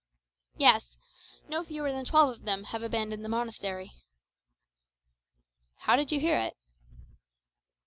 "Yes; 0.57 0.97
no 1.47 1.63
fewer 1.63 1.91
than 1.91 2.05
twelve 2.05 2.31
of 2.35 2.45
them 2.45 2.63
have 2.73 2.81
abandoned 2.81 3.23
the 3.23 3.29
monastery." 3.29 3.91
"How 5.81 5.95
did 5.95 6.11
you 6.11 6.19
hear 6.19 6.39
it?" 6.39 6.57